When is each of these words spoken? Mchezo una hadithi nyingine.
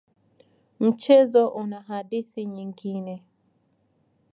Mchezo 0.79 1.43
una 1.61 1.79
hadithi 1.87 2.41
nyingine. 2.55 3.15